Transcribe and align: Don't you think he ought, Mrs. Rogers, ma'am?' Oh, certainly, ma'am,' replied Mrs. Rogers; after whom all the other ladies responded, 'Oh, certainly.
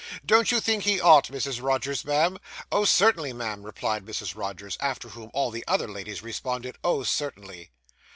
Don't 0.25 0.51
you 0.51 0.59
think 0.59 0.81
he 0.81 0.99
ought, 0.99 1.27
Mrs. 1.27 1.61
Rogers, 1.61 2.03
ma'am?' 2.03 2.39
Oh, 2.71 2.85
certainly, 2.85 3.33
ma'am,' 3.33 3.61
replied 3.63 4.03
Mrs. 4.03 4.35
Rogers; 4.35 4.75
after 4.79 5.09
whom 5.09 5.29
all 5.31 5.51
the 5.51 5.63
other 5.67 5.87
ladies 5.87 6.23
responded, 6.23 6.75
'Oh, 6.83 7.03
certainly. 7.03 7.69